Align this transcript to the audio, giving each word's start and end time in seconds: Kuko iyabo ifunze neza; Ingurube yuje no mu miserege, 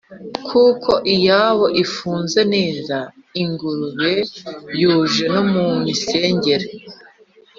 Kuko 0.47 0.91
iyabo 1.15 1.65
ifunze 1.83 2.39
neza; 2.53 2.97
Ingurube 3.41 4.11
yuje 4.79 5.25
no 5.33 5.41
mu 5.51 5.65
miserege, 5.83 6.53